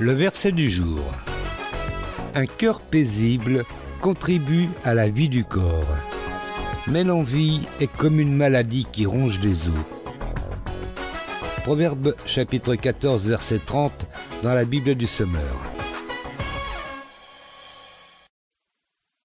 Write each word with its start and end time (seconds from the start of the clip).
Le 0.00 0.12
verset 0.12 0.52
du 0.52 0.68
jour. 0.68 1.00
Un 2.34 2.46
cœur 2.46 2.80
paisible 2.80 3.64
contribue 4.00 4.68
à 4.84 4.94
la 4.94 5.08
vie 5.08 5.28
du 5.28 5.44
corps. 5.44 5.96
Mais 6.88 7.04
l'envie 7.04 7.60
est 7.80 7.94
comme 7.96 8.18
une 8.18 8.34
maladie 8.34 8.86
qui 8.90 9.06
ronge 9.06 9.38
des 9.40 9.68
os. 9.68 9.74
Proverbe 11.64 12.14
chapitre 12.26 12.74
14 12.74 13.28
verset 13.28 13.60
30 13.64 14.06
dans 14.42 14.54
la 14.54 14.64
Bible 14.64 14.94
du 14.96 15.06
Semeur. 15.06 15.71